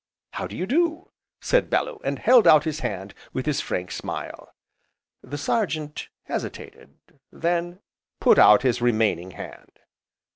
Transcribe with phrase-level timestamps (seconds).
[0.31, 4.55] "How do you do!" said Bellew, and held out his hand with his frank smile.
[5.21, 6.89] The Sergeant hesitated,
[7.31, 7.81] then
[8.19, 9.77] put out his remaining hand.